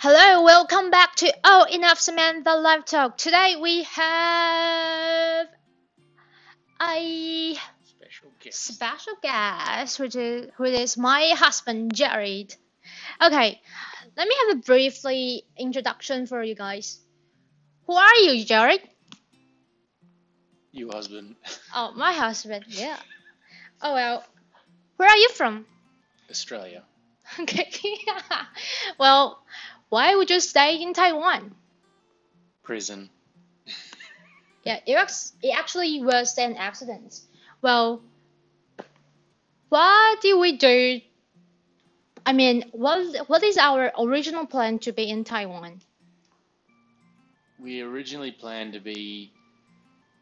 [0.00, 3.18] Hello, welcome back to Oh Enough Samantha Live Talk.
[3.18, 5.46] Today we have
[6.82, 7.54] a
[7.84, 8.64] Special guest.
[8.64, 12.54] special guest, which is who is my husband Jarred.
[13.22, 13.60] Okay,
[14.16, 16.98] let me have a briefly introduction for you guys.
[17.86, 18.80] Who are you, Jarred?
[20.72, 21.36] You husband.
[21.74, 22.64] Oh, my husband.
[22.68, 22.98] Yeah.
[23.82, 24.24] Oh well,
[24.96, 25.66] where are you from?
[26.30, 26.84] Australia.
[27.40, 27.70] Okay.
[28.98, 29.39] well,
[29.90, 31.54] why would you stay in Taiwan?
[32.62, 33.10] Prison.
[34.62, 37.18] Yeah, it, was, it actually was an accident.
[37.62, 38.02] Well,
[39.70, 41.00] what did we do?
[42.26, 45.80] I mean, what what is our original plan to be in Taiwan?
[47.58, 49.32] We originally planned to be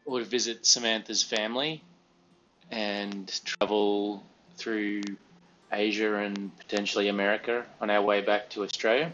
[0.05, 1.83] or to visit Samantha's family
[2.71, 4.23] and travel
[4.55, 5.01] through
[5.71, 9.11] Asia and potentially America on our way back to Australia.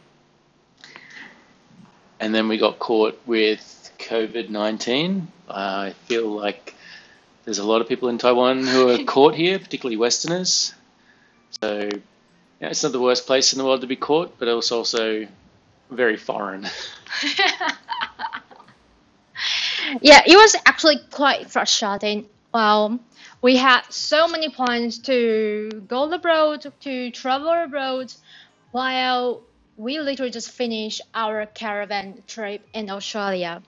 [2.20, 5.28] And then we got caught with COVID 19.
[5.50, 6.76] I feel like
[7.44, 10.74] there's a lot of people in Taiwan who are caught here, particularly Westerners.
[11.62, 11.90] So,
[12.60, 15.28] yeah, it's not the worst place in the world to be caught, but it's also
[15.92, 16.64] very foreign.
[20.02, 22.26] yeah, it was actually quite frustrating.
[22.54, 23.00] Well,
[23.42, 28.14] we had so many plans to go abroad, to travel abroad,
[28.72, 29.44] while
[29.78, 33.62] we literally just finished our caravan trip in Australia.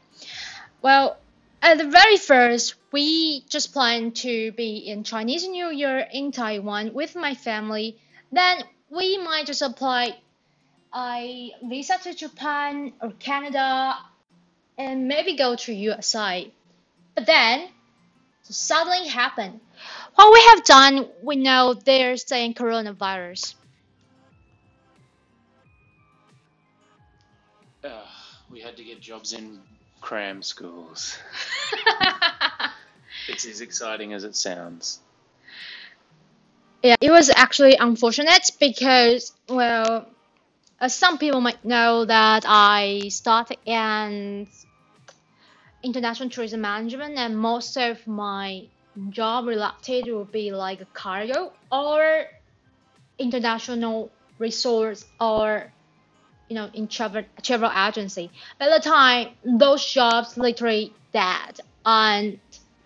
[0.81, 1.17] Well,
[1.61, 6.94] at the very first, we just planned to be in Chinese New Year in Taiwan
[6.94, 7.97] with my family.
[8.31, 10.17] Then we might just apply
[10.95, 13.95] a visa to Japan or Canada
[14.78, 16.52] and maybe go to USA.
[17.16, 17.69] But then
[18.44, 19.59] suddenly happened.
[20.16, 23.55] What we have done, we know they're saying coronavirus.
[27.83, 28.06] Uh,
[28.52, 29.59] we had to get jobs in
[30.02, 31.17] cram schools.
[33.28, 35.00] It's as exciting as it sounds.
[36.81, 40.07] yeah, it was actually unfortunate because, well,
[40.79, 44.47] as some people might know that I started in
[45.84, 48.68] international tourism management and most of my
[49.09, 52.25] job related will be like cargo or
[53.19, 55.72] international resource or
[56.50, 58.31] you know in travel travel agency.
[58.59, 62.40] By the time those jobs literally dead and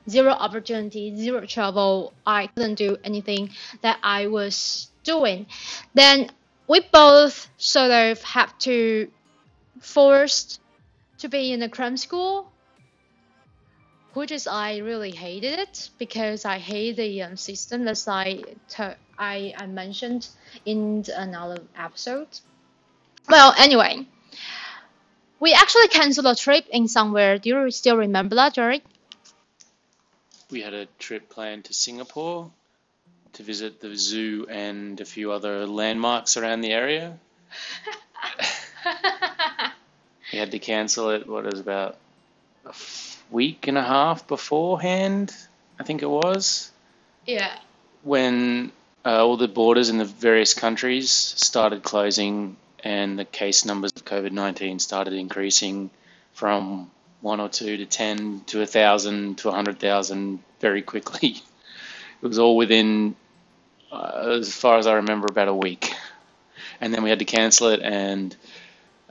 [0.09, 3.51] zero opportunity, zero travel, I couldn't do anything
[3.81, 5.47] that I was doing.
[5.93, 6.31] Then
[6.67, 9.09] we both sort of have to
[9.79, 10.61] forced
[11.17, 12.51] to be in a cram school
[14.13, 18.43] which is I really hated it because I hate the um, system as I,
[19.17, 20.27] I I mentioned
[20.65, 22.27] in another episode.
[23.29, 24.05] Well, anyway,
[25.39, 27.37] we actually canceled a trip in somewhere.
[27.37, 28.81] Do you still remember that, Jerry?
[30.49, 32.51] We had a trip planned to Singapore
[33.33, 37.17] to visit the zoo and a few other landmarks around the area.
[40.31, 41.97] We had to cancel it, what is about
[42.65, 42.73] a
[43.29, 45.35] week and a half beforehand,
[45.77, 46.71] I think it was,
[47.25, 47.57] yeah.
[48.03, 48.71] when
[49.05, 54.05] uh, all the borders in the various countries started closing and the case numbers of
[54.05, 55.89] COVID 19 started increasing
[56.33, 56.89] from
[57.21, 61.35] one or two to 10 to a thousand to a hundred thousand very quickly.
[62.23, 63.15] It was all within,
[63.91, 65.91] uh, as far as I remember, about a week.
[66.79, 68.35] And then we had to cancel it, and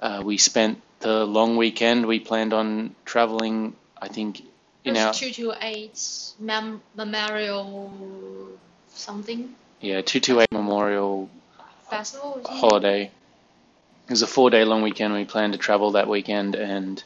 [0.00, 2.06] uh, we spent the long weekend.
[2.06, 4.42] We planned on traveling, I think,
[4.84, 6.00] in our two two eight
[6.38, 7.92] mem- memorial
[8.94, 11.28] something yeah 228 Memorial
[11.88, 12.40] festival.
[12.44, 13.10] holiday.
[14.10, 15.14] It was a four day long weekend.
[15.14, 17.00] We planned to travel that weekend and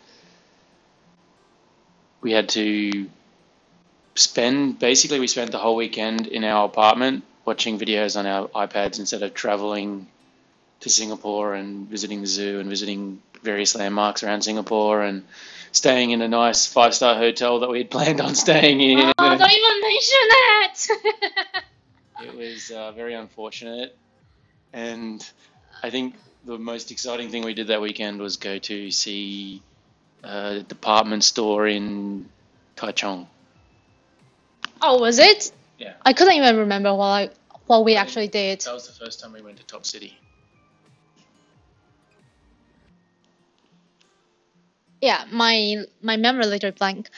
[2.22, 3.10] we had to
[4.14, 8.98] spend basically we spent the whole weekend in our apartment watching videos on our iPads
[9.00, 10.06] instead of traveling
[10.80, 15.24] to Singapore and visiting the zoo and visiting various landmarks around Singapore and
[15.72, 18.98] staying in a nice five star hotel that we had planned on staying in.
[18.98, 20.86] Oh, don't even mention that.
[22.22, 23.94] It was uh, very unfortunate,
[24.72, 25.22] and
[25.82, 29.62] I think the most exciting thing we did that weekend was go to see
[30.22, 32.28] a department store in
[32.76, 33.26] Taichung.
[34.82, 35.52] oh, was it?
[35.78, 35.94] Yeah.
[36.04, 37.30] I couldn't even remember what I
[37.66, 38.60] what we actually did.
[38.60, 40.18] That was the first time we went to Top City.
[45.00, 47.08] Yeah, my my memory little blank.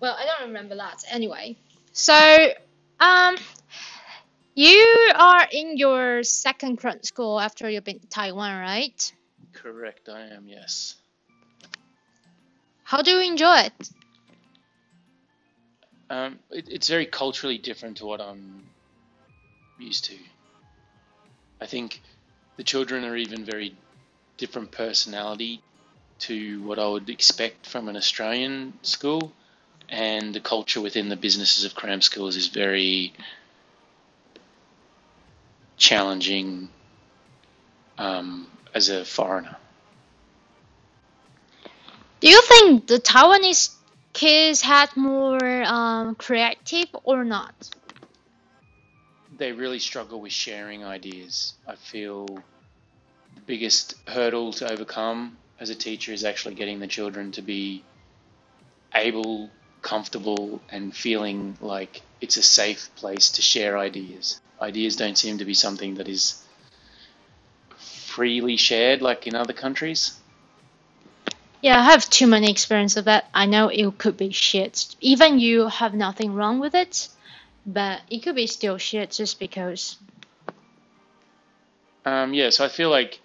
[0.00, 1.56] Well, I don't remember that anyway.
[1.92, 2.52] So,
[3.00, 3.36] um,
[4.54, 9.12] you are in your second cram school after you've been to Taiwan, right?
[9.52, 10.96] Correct, I am, yes.
[12.84, 13.90] How do you enjoy it?
[16.10, 18.62] Um, it, it's very culturally different to what I'm
[19.78, 20.16] used to.
[21.60, 22.02] I think
[22.56, 23.74] the children are even very
[24.36, 25.62] different personality
[26.20, 29.32] to what I would expect from an Australian school,
[29.88, 33.12] and the culture within the businesses of cram schools is very
[35.84, 36.70] challenging
[37.98, 39.54] um, as a foreigner.
[42.20, 43.74] Do you think the Taiwanese
[44.14, 47.54] kids had more um, creative or not?
[49.36, 51.52] They really struggle with sharing ideas.
[51.68, 52.24] I feel
[53.34, 57.84] the biggest hurdle to overcome as a teacher is actually getting the children to be
[58.94, 59.50] able,
[59.82, 64.40] comfortable, and feeling like it's a safe place to share ideas.
[64.60, 66.42] Ideas don't seem to be something that is
[67.76, 70.18] freely shared like in other countries.
[71.60, 73.28] Yeah, I have too many experience of that.
[73.32, 74.94] I know it could be shit.
[75.00, 77.08] Even you have nothing wrong with it,
[77.66, 79.96] but it could be still shit just because.
[82.04, 83.18] Um, yeah, so I feel like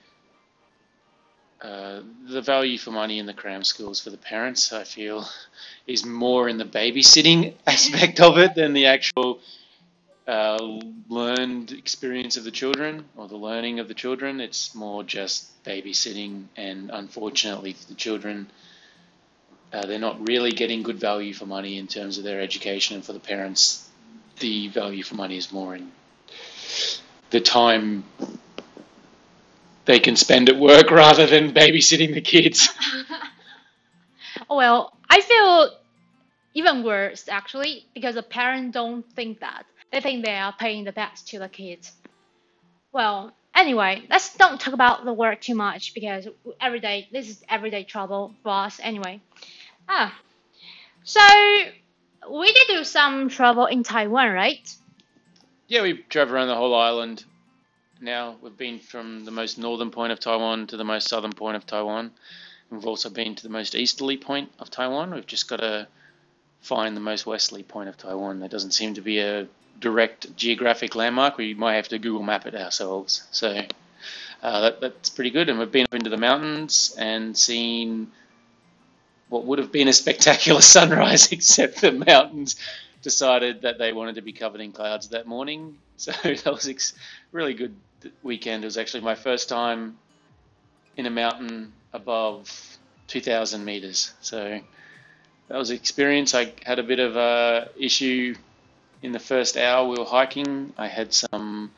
[1.62, 2.00] uh,
[2.30, 5.28] the value for money in the cram schools for the parents, I feel,
[5.86, 9.40] is more in the babysitting aspect of it than the actual
[10.30, 10.80] uh,
[11.10, 14.40] learned experience of the children or the learning of the children.
[14.40, 18.48] It's more just babysitting, and unfortunately for the children,
[19.74, 23.04] uh, they're not really getting good value for money in terms of their education, and
[23.04, 23.90] for the parents,
[24.40, 25.92] the value for money is more in
[27.32, 28.04] the time
[29.86, 32.70] they can spend at work rather than babysitting the kids.
[34.50, 35.72] well, I feel
[36.54, 40.92] even worse actually because the parents don't think that they think they are paying the
[40.92, 41.92] best to the kids.
[42.92, 46.28] Well, anyway, let's don't talk about the work too much because
[46.60, 49.22] every day this is everyday trouble for us anyway.
[49.88, 50.18] Ah,
[51.04, 51.22] so
[52.32, 54.76] we did do some travel in Taiwan, right?
[55.68, 57.24] Yeah, we drove around the whole island.
[58.02, 61.58] Now we've been from the most northern point of Taiwan to the most southern point
[61.58, 62.12] of Taiwan.
[62.72, 65.14] We've also been to the most easterly point of Taiwan.
[65.14, 65.88] We've just got to
[66.62, 68.40] find the most westerly point of Taiwan.
[68.40, 69.48] There doesn't seem to be a
[69.80, 71.38] direct geographic landmark.
[71.38, 73.28] We might have to Google map it ourselves.
[73.32, 73.62] So
[74.42, 75.50] uh, that, that's pretty good.
[75.50, 78.12] And we've been up into the mountains and seen
[79.30, 82.56] what would have been a spectacular sunrise, except the mountains
[83.02, 85.78] decided that they wanted to be covered in clouds that morning.
[86.00, 86.94] So that was ex-
[87.34, 87.76] really good
[88.24, 88.64] weekend.
[88.64, 89.98] It was actually my first time
[90.96, 92.50] in a mountain above
[93.08, 94.14] 2,000 meters.
[94.22, 94.62] So
[95.50, 96.34] that was an experience.
[96.34, 98.36] I had a bit of a issue
[99.02, 101.72] in the first hour we were hiking, I had some,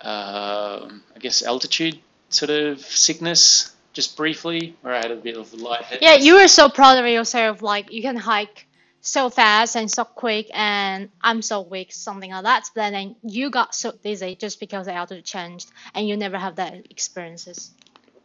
[0.00, 1.98] uh, I guess, altitude
[2.28, 6.00] sort of sickness just briefly, where I had a bit of lightheadedness.
[6.00, 7.60] Yeah, you were so proud of yourself.
[7.60, 8.66] Like you can hike
[9.02, 12.70] so fast and so quick, and I'm so weak, something like that.
[12.74, 16.56] But then you got so dizzy just because the altitude changed, and you never have
[16.56, 17.72] that experiences.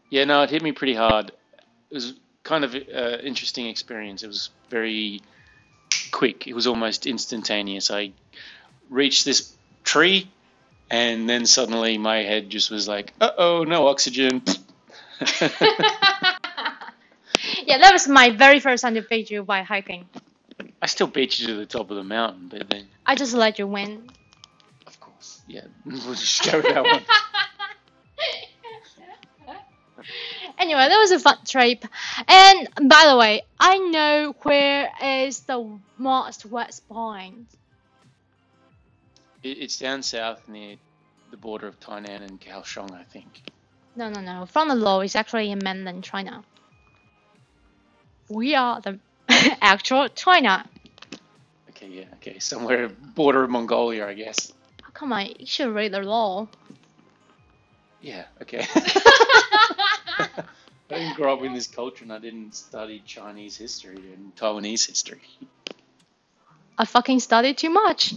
[0.09, 1.31] Yeah, no, it hit me pretty hard.
[1.89, 2.13] It was
[2.43, 4.23] kind of an uh, interesting experience.
[4.23, 5.21] It was very
[6.11, 6.47] quick.
[6.47, 7.91] It was almost instantaneous.
[7.91, 8.11] I
[8.89, 10.29] reached this tree,
[10.89, 14.41] and then suddenly my head just was like, "Uh oh, no oxygen."
[17.65, 20.07] yeah, that was my very first time to beat you by hiking.
[20.81, 22.87] I still beat you to the top of the mountain, but then.
[23.05, 24.09] I just let you win.
[24.85, 25.65] Of course, yeah.
[25.85, 27.01] We'll just go with that one.
[30.57, 31.85] anyway, that was a fun trip.
[32.27, 37.47] And by the way, I know where is the most west point.
[39.43, 40.75] It's down south near
[41.31, 43.41] the border of Tainan and Kaohsiung, I think.
[43.95, 44.45] No, no, no.
[44.45, 46.43] From the law, it's actually in mainland China.
[48.29, 48.99] We are the
[49.61, 50.65] actual China.
[51.69, 52.39] Okay, yeah, okay.
[52.39, 54.51] Somewhere border of Mongolia, I guess.
[54.83, 56.47] Oh, come on, you should read the law.
[58.01, 58.65] Yeah, okay.
[60.89, 64.87] I didn't grow up in this culture and I didn't study Chinese history and Taiwanese
[64.87, 65.21] history.
[66.77, 68.13] I fucking studied too much.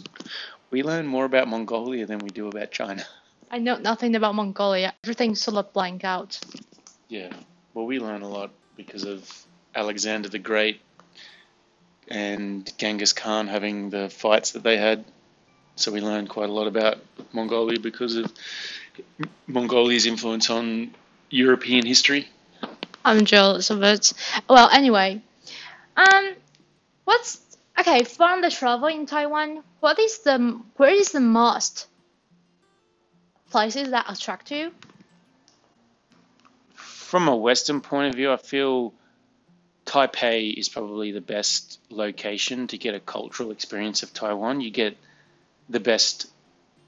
[0.71, 3.05] We learn more about Mongolia than we do about China.
[3.50, 4.95] I know nothing about Mongolia.
[5.03, 6.39] Everything's sort of blank out.
[7.09, 7.33] Yeah,
[7.75, 9.29] well, we learn a lot because of
[9.75, 10.81] Alexander the Great
[12.07, 15.05] and Genghis Khan having the fights that they had.
[15.75, 16.99] So we learned quite a lot about
[17.33, 18.33] Mongolia because of
[19.49, 20.95] Mongolia's influence on
[21.31, 22.29] European history.
[23.04, 24.12] I'm jealous of it.
[24.49, 25.23] Well, anyway,
[25.97, 26.35] um,
[27.04, 27.40] what's
[27.78, 29.62] okay from the travel in Taiwan?
[29.80, 31.87] What is the where is the most
[33.50, 34.73] places that attract you?
[37.11, 38.95] from a Western point of view, I feel
[39.85, 44.61] Taipei is probably the best location to get a cultural experience of Taiwan.
[44.61, 44.97] You get
[45.69, 46.30] the best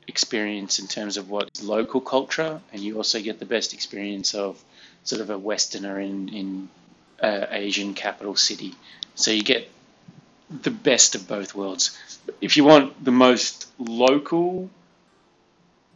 [0.07, 4.63] experience in terms of what's local culture, and you also get the best experience of
[5.05, 6.69] sort of a Westerner in in
[7.23, 8.75] uh, Asian capital city.
[9.15, 9.69] So you get
[10.51, 11.97] the best of both worlds.
[12.41, 14.69] If you want the most local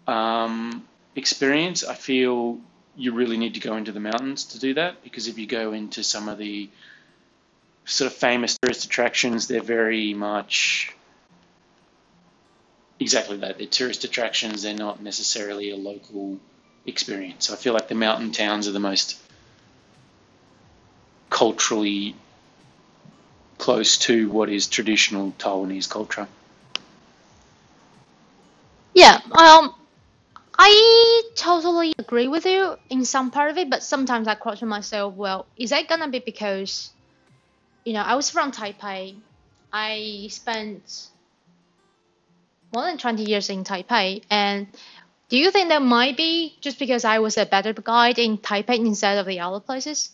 [0.07, 2.59] um, experience, I feel
[2.97, 5.73] you really need to go into the mountains to do that because if you go
[5.73, 6.71] into some of the
[7.85, 10.95] sort of famous tourist attractions, they're very much
[12.99, 13.59] exactly that.
[13.59, 16.39] They're tourist attractions, they're not necessarily a local
[16.87, 17.51] experience.
[17.51, 19.19] I feel like the mountain towns are the most
[21.31, 22.15] culturally
[23.59, 26.29] close to what is traditional Taiwanese culture.
[28.95, 29.75] Yeah, um,
[30.59, 35.15] I totally agree with you in some part of it, but sometimes I question myself,
[35.15, 36.91] well, is that gonna be because,
[37.85, 39.17] you know, I was from Taipei,
[39.73, 41.09] I spent
[42.73, 44.67] more than 20 years in Taipei, and
[45.29, 48.79] do you think that might be just because I was a better guide in Taipei
[48.79, 50.11] instead of the other places?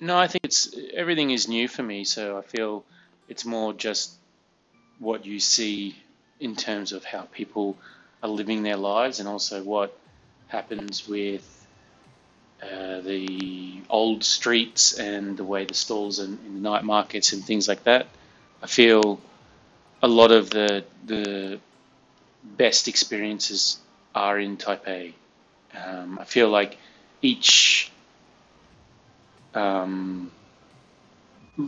[0.00, 2.84] No, I think it's everything is new for me, so I feel
[3.28, 4.12] it's more just
[4.98, 5.96] what you see
[6.40, 7.76] in terms of how people
[8.22, 9.96] are living their lives and also what
[10.48, 11.66] happens with
[12.62, 17.44] uh, the old streets and the way the stalls and in the night markets and
[17.44, 18.06] things like that.
[18.62, 19.20] I feel
[20.02, 21.60] a lot of the the
[22.56, 23.78] best experiences
[24.14, 25.12] are in Taipei.
[25.74, 26.78] Um, I feel like
[27.22, 27.90] each
[29.54, 30.30] um,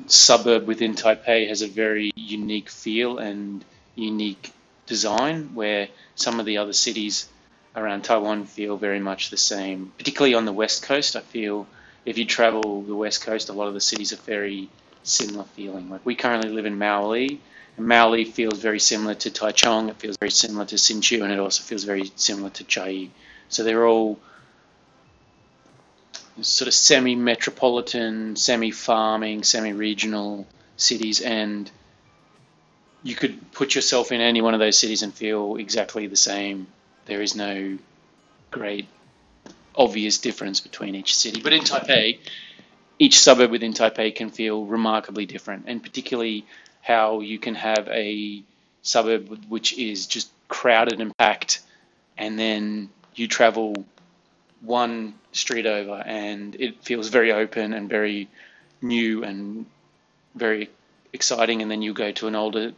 [0.06, 4.52] suburb within Taipei has a very unique feel and unique
[4.86, 7.28] design, where some of the other cities
[7.76, 9.92] around Taiwan feel very much the same.
[9.98, 11.66] Particularly on the west coast, I feel
[12.04, 14.68] if you travel the west coast, a lot of the cities are very
[15.02, 15.90] similar feeling.
[15.90, 17.38] Like we currently live in Miaoli,
[17.78, 19.88] and Miaoli feels very similar to Taichung.
[19.88, 23.10] It feels very similar to Hsinchu, and it also feels very similar to Chiayi.
[23.48, 24.18] So they're all
[26.42, 31.70] sort of semi-metropolitan, semi-farming, semi-regional cities, and
[33.02, 36.66] you could put yourself in any one of those cities and feel exactly the same.
[37.06, 37.78] There is no
[38.50, 38.86] great
[39.74, 41.40] obvious difference between each city.
[41.40, 42.18] But in Taipei,
[42.98, 46.44] each suburb within Taipei can feel remarkably different, and particularly
[46.82, 48.42] how you can have a
[48.82, 51.60] suburb which is just crowded and packed,
[52.16, 53.84] and then you travel
[54.60, 58.28] one street over and it feels very open and very
[58.82, 59.66] new and
[60.34, 60.70] very
[61.12, 62.72] exciting and then you go to an older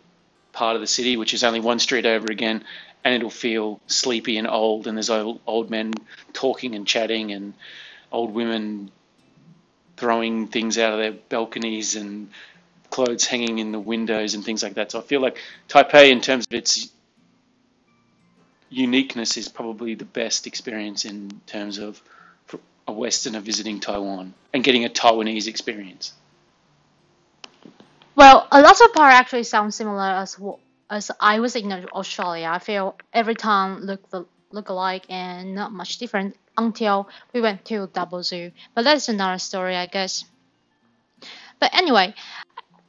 [0.52, 2.62] part of the city which is only one street over again
[3.04, 5.92] and it'll feel sleepy and old and there's old, old men
[6.32, 7.54] talking and chatting and
[8.12, 8.90] old women
[9.96, 12.30] throwing things out of their balconies and
[12.90, 16.20] clothes hanging in the windows and things like that so i feel like taipei in
[16.20, 16.90] terms of its
[18.70, 22.00] uniqueness is probably the best experience in terms of
[22.90, 26.12] a Westerner visiting Taiwan and getting a Taiwanese experience.
[28.16, 30.38] Well, a lot of part actually sounds similar as
[30.90, 32.50] as I was in Australia.
[32.52, 34.02] I feel every town look
[34.50, 38.50] look alike and not much different until we went to Dubbo Zoo.
[38.74, 40.24] But that's another story, I guess.
[41.60, 42.14] But anyway,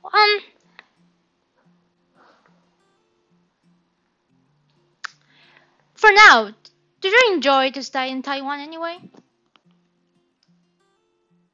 [0.04, 0.40] um,
[6.02, 6.50] For now,
[7.00, 8.98] did you enjoy to stay in Taiwan anyway?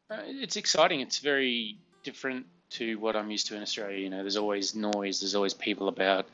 [0.09, 1.01] Uh, it's exciting.
[1.01, 3.97] It's very different to what I'm used to in Australia.
[3.97, 6.27] You know, there's always noise, there's always people about,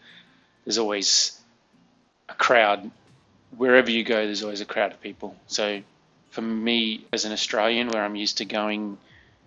[0.63, 1.39] there's always
[2.29, 2.91] a crowd.
[3.57, 5.35] Wherever you go, there's always a crowd of people.
[5.47, 5.81] So
[6.29, 8.99] for me as an Australian, where I'm used to going,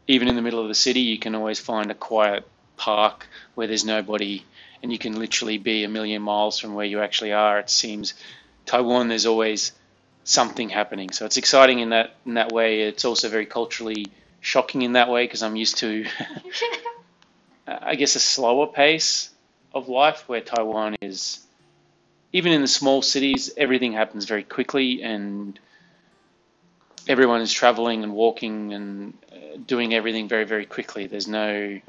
[0.08, 2.44] even in the middle of the city, you can always find a quiet
[2.76, 4.44] park where there's nobody
[4.82, 7.58] and you can literally be a million miles from where you actually are.
[7.58, 8.14] It seems
[8.66, 9.72] Taiwan, there's always
[10.24, 11.10] something happening.
[11.10, 12.82] So it's exciting in that in that way.
[12.82, 14.06] It's also very culturally
[14.40, 16.06] shocking in that way because I'm used to,
[17.66, 19.30] I guess, a slower pace
[19.74, 21.40] of life where Taiwan is.
[22.32, 25.58] Even in the small cities, everything happens very quickly, and
[27.08, 31.06] everyone is traveling and walking and uh, doing everything very, very quickly.
[31.06, 31.80] There's no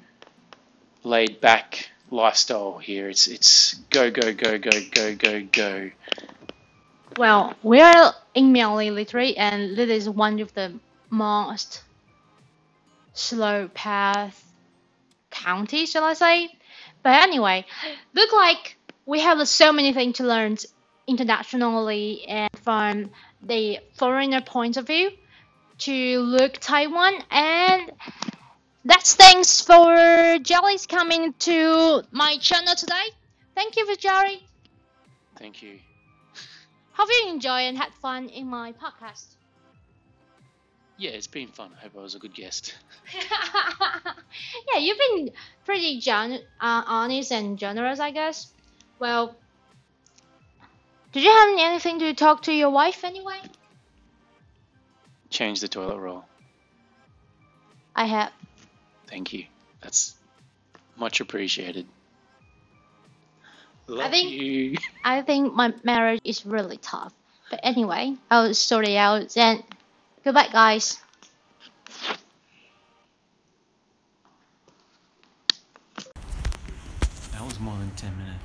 [1.03, 3.09] laid back lifestyle here.
[3.09, 5.91] It's it's go go go go go go go.
[7.17, 10.73] Well, we are in Miaoli literally, and this is one of the
[11.09, 11.81] most
[13.13, 14.43] slow path
[15.31, 16.49] counties, shall I say?
[17.03, 17.65] But anyway,
[18.13, 20.57] look like we have so many things to learn
[21.07, 23.09] internationally and from
[23.41, 25.11] the foreigner point of view.
[25.79, 27.91] to Look Taiwan, and
[28.87, 33.07] that's thanks for Jolly's coming to my channel today.
[33.53, 34.45] Thank you for Jelly.
[35.37, 35.79] Thank you.
[36.93, 39.25] Hope you enjoyed and had fun in my podcast.
[40.97, 41.71] Yeah, it's been fun.
[41.77, 42.75] I hope I was a good guest.
[43.13, 45.31] yeah, you've been
[45.65, 48.51] pretty gen- uh, honest and generous, I guess.
[48.99, 49.35] Well,
[51.11, 53.39] did you have anything to talk to your wife anyway?
[55.29, 56.25] Change the toilet roll.
[57.95, 58.31] I have.
[59.07, 59.45] Thank you.
[59.81, 60.15] That's
[60.97, 61.87] much appreciated.
[63.87, 64.77] Love think- you.
[65.03, 67.13] I think my marriage is really tough.
[67.49, 69.37] But anyway, I'll sort it out.
[69.37, 69.63] And
[70.23, 70.99] goodbye, guys.